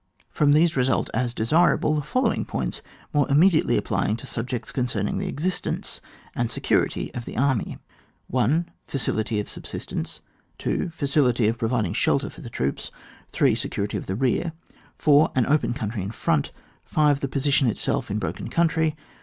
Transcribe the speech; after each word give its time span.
From 0.31 0.53
these 0.53 0.75
result, 0.75 1.11
as 1.13 1.31
desirable, 1.31 1.93
the 1.93 2.01
following 2.01 2.43
points 2.43 2.81
more 3.13 3.29
immediately 3.29 3.79
appljdngto 3.79 4.25
subjects 4.25 4.71
concerning 4.71 5.19
the 5.19 5.27
exist 5.27 5.67
ence 5.67 6.01
and 6.33 6.49
security 6.49 7.13
of 7.13 7.25
the 7.25 7.37
army. 7.37 7.77
1. 8.25 8.67
Facility 8.87 9.39
of 9.39 9.47
subsistence. 9.47 10.21
2. 10.57 10.89
Facility 10.89 11.47
of 11.47 11.59
providing 11.59 11.93
shelter 11.93 12.31
for 12.31 12.41
the 12.41 12.49
troops. 12.49 12.89
3. 13.31 13.53
Security 13.53 13.95
of 13.95 14.07
the 14.07 14.15
rear. 14.15 14.53
4. 14.97 15.31
An 15.35 15.45
open 15.45 15.71
country 15.71 16.01
in 16.01 16.09
front. 16.09 16.49
5. 16.83 17.19
The 17.19 17.27
position 17.27 17.67
itself 17.67 18.09
in 18.09 18.17
a 18.17 18.21
broken 18.21 18.49
country. 18.49 18.95